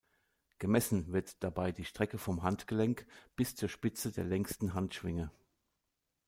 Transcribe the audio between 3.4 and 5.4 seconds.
zur Spitze der längsten Handschwinge.